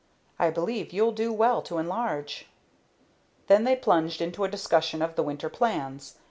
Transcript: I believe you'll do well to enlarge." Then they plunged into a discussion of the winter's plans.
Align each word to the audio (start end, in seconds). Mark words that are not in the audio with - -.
I 0.39 0.49
believe 0.49 0.91
you'll 0.93 1.11
do 1.11 1.31
well 1.31 1.61
to 1.61 1.77
enlarge." 1.77 2.47
Then 3.45 3.65
they 3.65 3.75
plunged 3.75 4.19
into 4.19 4.43
a 4.43 4.49
discussion 4.49 4.99
of 5.03 5.13
the 5.13 5.21
winter's 5.21 5.51
plans. 5.51 6.15